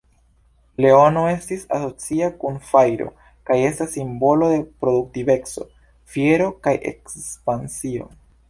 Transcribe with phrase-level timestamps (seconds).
[0.85, 3.11] Leono estis asocia kun fajro
[3.51, 5.69] kaj estas simbolo de produktiveco,
[6.15, 8.11] fiero, kaj ekspansio.